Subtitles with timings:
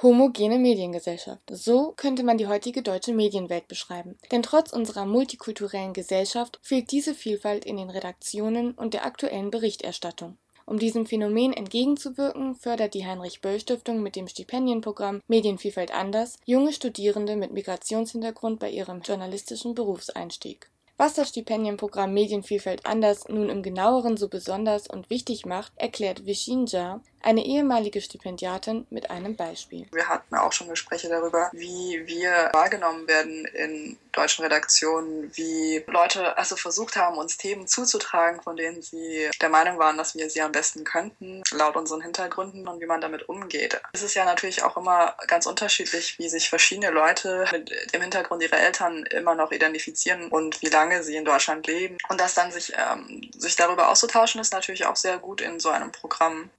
[0.00, 1.42] Homogene Mediengesellschaft.
[1.50, 4.16] So könnte man die heutige deutsche Medienwelt beschreiben.
[4.30, 10.38] Denn trotz unserer multikulturellen Gesellschaft fehlt diese Vielfalt in den Redaktionen und der aktuellen Berichterstattung.
[10.66, 17.52] Um diesem Phänomen entgegenzuwirken, fördert die Heinrich-Böll-Stiftung mit dem Stipendienprogramm Medienvielfalt anders junge Studierende mit
[17.52, 24.88] Migrationshintergrund bei ihrem journalistischen Berufseinstieg was das Stipendienprogramm Medienvielfalt anders nun im Genaueren so besonders
[24.88, 29.86] und wichtig macht, erklärt Vishinja, eine ehemalige Stipendiatin, mit einem Beispiel.
[29.92, 36.36] Wir hatten auch schon Gespräche darüber, wie wir wahrgenommen werden in deutschen Redaktionen, wie Leute
[36.36, 40.42] also versucht haben, uns Themen zuzutragen, von denen sie der Meinung waren, dass wir sie
[40.42, 43.80] am besten könnten, laut unseren Hintergründen und wie man damit umgeht.
[43.92, 48.42] Es ist ja natürlich auch immer ganz unterschiedlich, wie sich verschiedene Leute mit dem Hintergrund
[48.42, 51.96] ihrer Eltern immer noch identifizieren und wie lange sie in Deutschland leben.
[52.08, 55.68] Und das dann sich, ähm, sich darüber auszutauschen, ist natürlich auch sehr gut in so
[55.68, 56.50] einem Programm.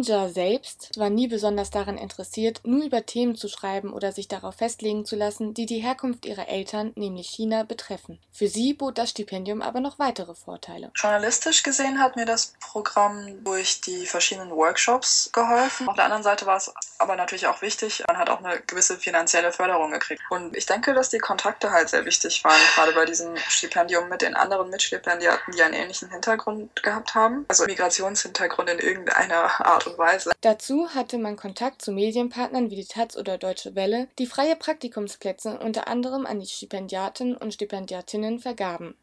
[0.00, 4.56] Vishinja selbst war nie besonders daran interessiert, nur über Themen zu schreiben oder sich darauf
[4.56, 8.18] festlegen zu lassen, die die Herkunft ihrer Eltern, nämlich China, betreffen.
[8.32, 10.90] Für sie bot das Stipendium aber noch weitere Vorteile.
[10.94, 15.88] Journalistisch gesehen hat mir das Programm durch die verschiedenen Workshops geholfen.
[15.88, 18.96] Auf der anderen Seite war es aber natürlich auch wichtig, man hat auch eine gewisse
[18.96, 20.22] finanzielle Förderung gekriegt.
[20.30, 23.80] Und ich denke, dass die Kontakte halt sehr wichtig waren, gerade bei diesem Stipendium.
[23.80, 29.64] Stipendium mit den anderen Mitstipendiaten, die einen ähnlichen Hintergrund gehabt haben, also Migrationshintergrund in irgendeiner
[29.64, 30.30] Art und Weise.
[30.40, 35.58] Dazu hatte man Kontakt zu Medienpartnern wie die Taz oder Deutsche Welle, die freie Praktikumsplätze
[35.58, 38.94] unter anderem an die Stipendiaten und Stipendiatinnen vergaben.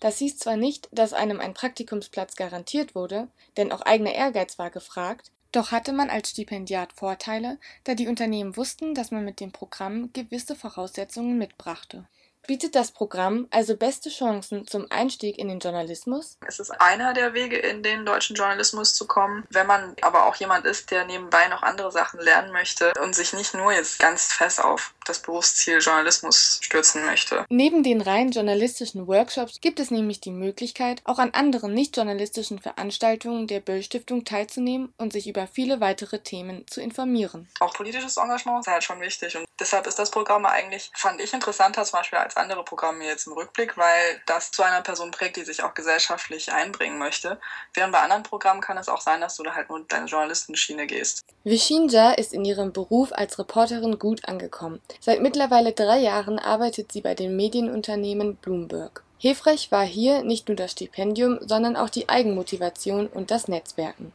[0.00, 4.70] Das hieß zwar nicht, dass einem ein Praktikumsplatz garantiert wurde, denn auch eigener Ehrgeiz war
[4.70, 9.52] gefragt, doch hatte man als Stipendiat Vorteile, da die Unternehmen wussten, dass man mit dem
[9.52, 12.06] Programm gewisse Voraussetzungen mitbrachte
[12.46, 16.38] Bietet das Programm also beste Chancen zum Einstieg in den Journalismus?
[16.46, 19.44] Es ist einer der Wege, in den deutschen Journalismus zu kommen.
[19.50, 23.32] Wenn man aber auch jemand ist, der nebenbei noch andere Sachen lernen möchte und sich
[23.32, 27.44] nicht nur jetzt ganz fest auf das Berufsziel Journalismus stürzen möchte.
[27.48, 32.58] Neben den rein journalistischen Workshops gibt es nämlich die Möglichkeit, auch an anderen nicht journalistischen
[32.58, 37.48] Veranstaltungen der Böll Stiftung teilzunehmen und sich über viele weitere Themen zu informieren.
[37.60, 41.32] Auch politisches Engagement ist halt schon wichtig und deshalb ist das Programm eigentlich, fand ich
[41.32, 45.36] interessanter zum Beispiel als andere Programme jetzt im Rückblick, weil das zu einer Person prägt,
[45.36, 47.38] die sich auch gesellschaftlich einbringen möchte.
[47.74, 50.86] Während bei anderen Programmen kann es auch sein, dass du da halt nur deine Journalistenschiene
[50.86, 51.24] gehst.
[51.44, 54.80] Vishinja ist in ihrem Beruf als Reporterin gut angekommen.
[55.00, 59.02] Seit mittlerweile drei Jahren arbeitet sie bei dem Medienunternehmen Bloomberg.
[59.18, 64.12] Hilfreich war hier nicht nur das Stipendium, sondern auch die Eigenmotivation und das Netzwerken